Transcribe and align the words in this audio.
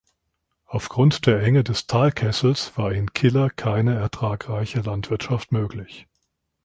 Aufgrund 0.65 1.27
der 1.27 1.43
Enge 1.43 1.63
des 1.63 1.85
Talkessels 1.85 2.75
war 2.75 2.91
in 2.91 3.13
Killer 3.13 3.51
keine 3.51 3.99
ertragreiche 3.99 4.79
Landwirtschaft 4.81 5.51
möglich. 5.51 6.07